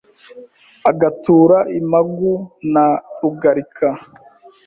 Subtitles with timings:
[0.89, 2.33] agatura i Magu
[2.73, 2.85] na
[3.19, 3.89] Rugarika